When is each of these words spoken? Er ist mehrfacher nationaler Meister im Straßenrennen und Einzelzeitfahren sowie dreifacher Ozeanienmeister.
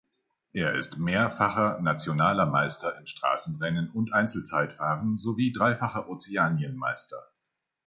Er 0.51 0.73
ist 0.73 0.97
mehrfacher 0.97 1.79
nationaler 1.79 2.47
Meister 2.47 2.97
im 2.97 3.05
Straßenrennen 3.05 3.91
und 3.91 4.13
Einzelzeitfahren 4.13 5.19
sowie 5.19 5.51
dreifacher 5.53 6.09
Ozeanienmeister. 6.09 7.23